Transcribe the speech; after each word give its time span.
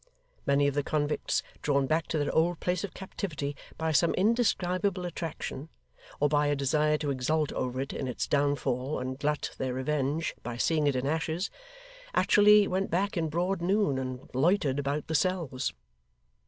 Many 0.47 0.65
of 0.65 0.73
the 0.73 0.81
convicts, 0.81 1.43
drawn 1.61 1.85
back 1.85 2.07
to 2.07 2.17
their 2.17 2.33
old 2.33 2.59
place 2.59 2.83
of 2.83 2.95
captivity 2.95 3.55
by 3.77 3.91
some 3.91 4.15
indescribable 4.15 5.05
attraction, 5.05 5.69
or 6.19 6.27
by 6.27 6.47
a 6.47 6.55
desire 6.55 6.97
to 6.97 7.11
exult 7.11 7.51
over 7.53 7.79
it 7.79 7.93
in 7.93 8.07
its 8.07 8.25
downfall 8.25 8.97
and 8.97 9.19
glut 9.19 9.51
their 9.59 9.75
revenge 9.75 10.33
by 10.41 10.57
seeing 10.57 10.87
it 10.87 10.95
in 10.95 11.05
ashes, 11.05 11.51
actually 12.15 12.67
went 12.67 12.89
back 12.89 13.15
in 13.15 13.29
broad 13.29 13.61
noon, 13.61 13.99
and 13.99 14.27
loitered 14.33 14.79
about 14.79 15.05
the 15.05 15.13
cells. 15.13 15.71